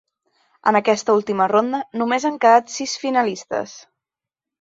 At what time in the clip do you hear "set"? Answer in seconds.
2.77-2.95